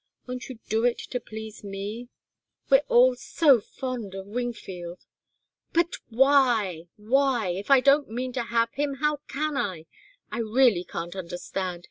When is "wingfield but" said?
4.25-5.93